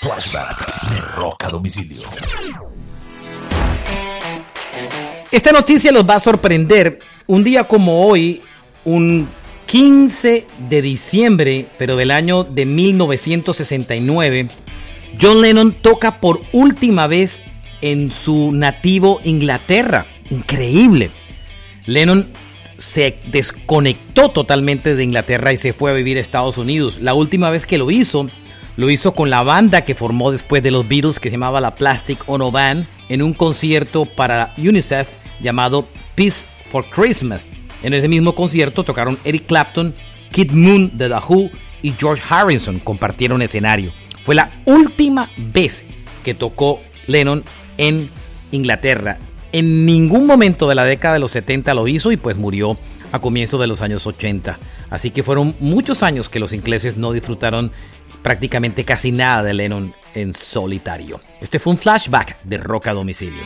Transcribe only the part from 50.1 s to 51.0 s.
momento de la